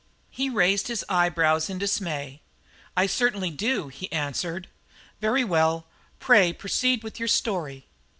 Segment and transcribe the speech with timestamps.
[0.31, 2.41] He raised his eyebrows in dismay.
[2.97, 4.67] "I certainly do," he answered.
[5.19, 5.85] "Very well;
[6.19, 7.85] pray proceed with your story."